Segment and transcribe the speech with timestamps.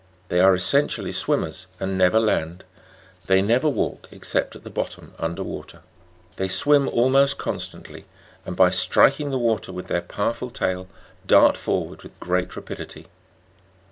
[0.29, 2.65] They are essentially^wimmers, and never land;
[3.27, 5.83] they never walk except at the bottom, under water;
[6.37, 8.05] they swim almost constantly,
[8.43, 10.87] and by striking the water with their powerful tail,
[11.27, 13.09] dart forward with great rapidity.